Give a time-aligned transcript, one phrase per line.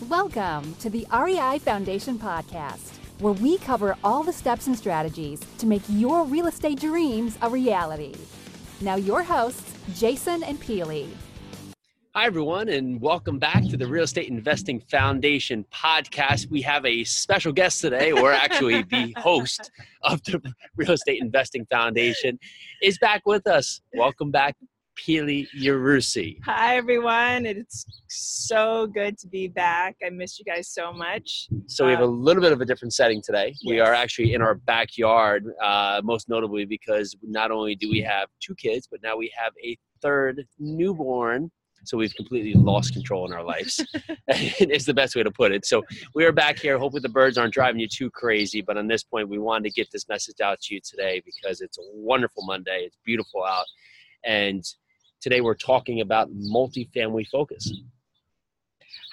[0.00, 5.66] Welcome to the REI Foundation Podcast, where we cover all the steps and strategies to
[5.66, 8.12] make your real estate dreams a reality.
[8.80, 11.08] Now, your hosts, Jason and Pili.
[12.12, 16.50] Hi, everyone, and welcome back to the Real Estate Investing Foundation podcast.
[16.50, 19.70] We have a special guest today, or actually the host
[20.02, 20.42] of the
[20.74, 22.40] Real Estate Investing Foundation,
[22.82, 23.80] is back with us.
[23.94, 24.56] Welcome back,
[24.96, 26.38] Pili Yarusi.
[26.44, 27.46] Hi, everyone.
[27.46, 29.96] It's so good to be back.
[30.04, 31.48] I missed you guys so much.
[31.66, 33.54] So, we have a Um, little bit of a different setting today.
[33.66, 38.28] We are actually in our backyard, uh, most notably because not only do we have
[38.40, 41.50] two kids, but now we have a third newborn.
[41.86, 43.84] So, we've completely lost control in our lives.
[44.28, 45.66] it's the best way to put it.
[45.66, 45.82] So,
[46.14, 46.78] we are back here.
[46.78, 48.62] Hopefully, the birds aren't driving you too crazy.
[48.62, 51.60] But on this point, we wanted to get this message out to you today because
[51.60, 52.84] it's a wonderful Monday.
[52.86, 53.66] It's beautiful out.
[54.24, 54.64] And
[55.24, 57.72] today we're talking about multifamily focus.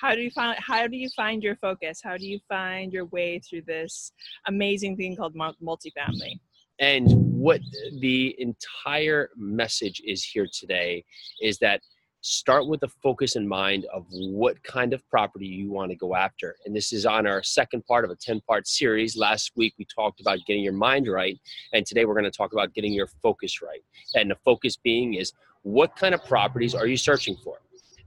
[0.02, 2.02] How do you find how do you find your focus?
[2.04, 4.12] How do you find your way through this
[4.46, 6.42] amazing thing called mul- multifamily?
[6.80, 7.62] And what
[8.02, 11.06] the entire message is here today
[11.42, 11.80] is that
[12.22, 16.16] start with a focus in mind of what kind of property you want to go
[16.16, 16.56] after.
[16.66, 19.18] And this is on our second part of a 10 part series.
[19.18, 21.40] Last week we talked about getting your mind right.
[21.74, 23.82] And today we're going to talk about getting your focus right.
[24.14, 27.60] And the focus being is what kind of properties are you searching for?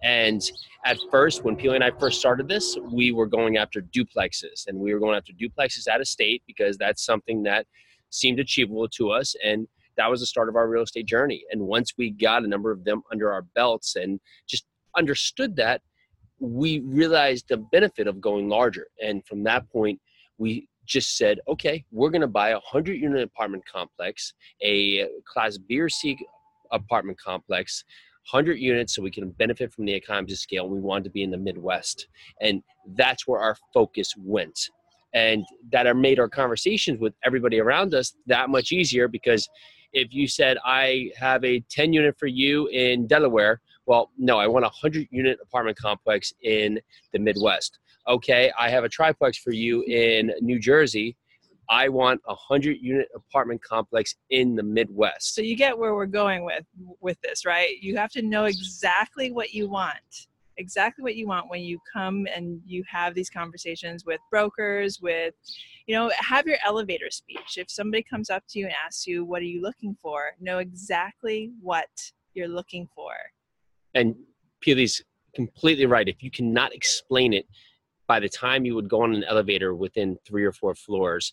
[0.02, 0.42] And
[0.84, 4.78] at first, when Pili and I first started this, we were going after duplexes and
[4.78, 7.66] we were going after duplexes out of state because that's something that
[8.10, 9.34] seemed achievable to us.
[9.42, 9.66] And
[9.97, 11.42] that was the start of our real estate journey.
[11.50, 14.66] And once we got a number of them under our belts and just
[14.97, 15.80] understood that,
[16.38, 18.88] we realized the benefit of going larger.
[19.02, 20.00] And from that point,
[20.36, 25.56] we just said, okay, we're going to buy a 100 unit apartment complex, a class
[25.56, 26.19] B or C
[26.75, 27.84] apartment complex,
[28.30, 30.69] 100 units so we can benefit from the economies of scale.
[30.69, 32.08] We wanted to be in the Midwest.
[32.41, 32.62] And
[32.97, 34.70] that's where our focus went.
[35.12, 39.48] And that made our conversations with everybody around us that much easier because
[39.93, 44.48] if you said, I have a 10 unit for you in Delaware, well, no, I
[44.48, 46.81] want a 100 unit apartment complex in
[47.12, 47.78] the Midwest.
[48.09, 51.16] Okay, I have a triplex for you in New Jersey.
[51.69, 55.34] I want a 100 unit apartment complex in the Midwest.
[55.34, 56.64] So you get where we're going with
[57.00, 57.76] with this, right?
[57.80, 60.28] You have to know exactly what you want.
[60.56, 65.34] Exactly what you want when you come and you have these conversations with brokers, with
[65.86, 67.58] you know, have your elevator speech.
[67.58, 70.58] If somebody comes up to you and asks you, "What are you looking for?" know
[70.58, 71.88] exactly what
[72.34, 73.12] you're looking for.
[73.94, 74.14] And
[74.60, 75.03] Pili's
[75.34, 76.08] completely right.
[76.08, 77.47] If you cannot explain it
[78.06, 81.32] by the time you would go on an elevator within three or four floors,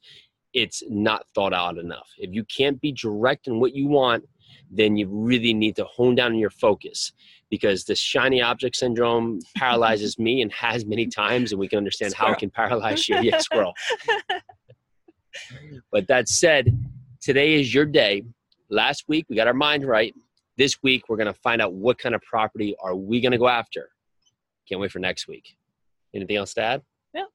[0.53, 2.09] it's not thought out enough.
[2.17, 4.25] If you can't be direct in what you want,
[4.69, 7.13] then you really need to hone down your focus
[7.49, 12.13] because the shiny object syndrome paralyzes me and has many times, and we can understand
[12.13, 13.19] how it can paralyze you.
[13.21, 13.73] yes, squirrel.
[15.91, 16.77] but that said,
[17.19, 18.23] today is your day.
[18.69, 20.15] Last week we got our mind right.
[20.57, 23.37] This week we're going to find out what kind of property are we going to
[23.37, 23.89] go after.
[24.67, 25.57] Can't wait for next week.
[26.13, 26.81] Anything else to add?
[27.13, 27.25] No.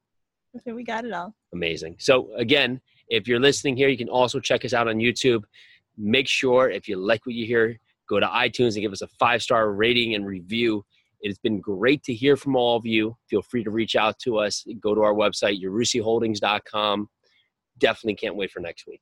[0.56, 1.34] Okay, we got it all.
[1.53, 1.97] Amazing.
[1.98, 5.44] So again, if you're listening here, you can also check us out on YouTube.
[5.97, 7.78] Make sure if you like what you hear,
[8.09, 10.84] go to iTunes and give us a five star rating and review.
[11.20, 13.16] It has been great to hear from all of you.
[13.28, 14.65] Feel free to reach out to us.
[14.81, 17.09] Go to our website, yarusiholdings.com.
[17.78, 19.00] Definitely can't wait for next week.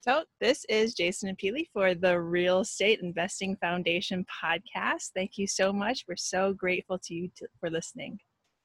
[0.00, 5.10] So, this is Jason and Pili for the Real Estate Investing Foundation podcast.
[5.14, 6.04] Thank you so much.
[6.08, 8.18] We're so grateful to you to, for listening.